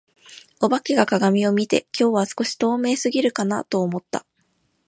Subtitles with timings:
[0.61, 4.25] お化けが鏡を見て、「今日は少し透明過ぎるかな」と思った。